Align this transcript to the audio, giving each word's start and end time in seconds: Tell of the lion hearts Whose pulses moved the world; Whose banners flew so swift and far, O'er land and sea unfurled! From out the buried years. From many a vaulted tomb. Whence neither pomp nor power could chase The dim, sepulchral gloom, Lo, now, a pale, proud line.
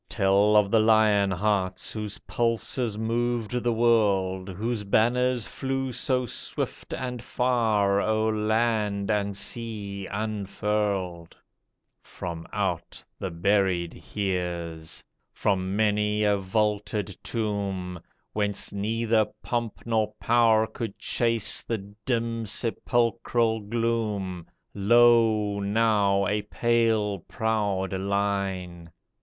Tell 0.09 0.55
of 0.55 0.71
the 0.71 0.79
lion 0.79 1.29
hearts 1.29 1.93
Whose 1.93 2.17
pulses 2.17 2.97
moved 2.97 3.51
the 3.51 3.71
world; 3.71 4.49
Whose 4.49 4.83
banners 4.83 5.45
flew 5.45 5.91
so 5.91 6.25
swift 6.25 6.91
and 6.91 7.23
far, 7.23 8.01
O'er 8.01 8.35
land 8.35 9.11
and 9.11 9.37
sea 9.37 10.07
unfurled! 10.09 11.37
From 12.01 12.47
out 12.51 13.03
the 13.19 13.29
buried 13.29 13.93
years. 14.15 15.03
From 15.31 15.75
many 15.75 16.23
a 16.23 16.35
vaulted 16.35 17.15
tomb. 17.21 17.99
Whence 18.33 18.73
neither 18.73 19.25
pomp 19.43 19.81
nor 19.85 20.15
power 20.19 20.65
could 20.65 20.97
chase 20.97 21.61
The 21.61 21.93
dim, 22.07 22.47
sepulchral 22.47 23.59
gloom, 23.59 24.47
Lo, 24.73 25.59
now, 25.59 26.25
a 26.25 26.41
pale, 26.41 27.19
proud 27.19 27.93
line. 27.93 28.89